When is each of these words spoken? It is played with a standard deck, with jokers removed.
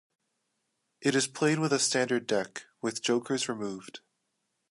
It 0.99 1.13
is 1.13 1.27
played 1.27 1.59
with 1.59 1.71
a 1.71 1.77
standard 1.77 2.25
deck, 2.25 2.65
with 2.81 3.03
jokers 3.03 3.47
removed. 3.47 3.99